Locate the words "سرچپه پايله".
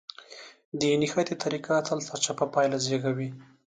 2.07-2.77